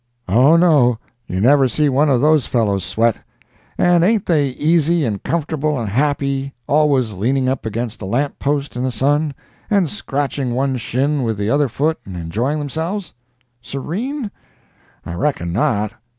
[0.27, 3.17] Oh, no—you never see one of those fellows sweat.
[3.77, 8.81] And ain't they easy and comfortable and happy—always leaning up against a lamp post in
[8.81, 9.35] the sun,
[9.69, 13.13] and scratching one shin with the other foot and enjoying themselves?
[13.61, 15.91] Serene?—I reckon not.